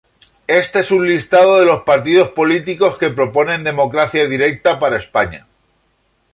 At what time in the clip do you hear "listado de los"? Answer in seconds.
1.07-1.83